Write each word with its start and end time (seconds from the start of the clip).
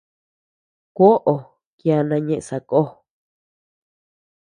Kuoʼo 0.95 1.33
kiana 1.77 2.15
ñeʼe 2.27 2.45
sakó. 2.47 2.81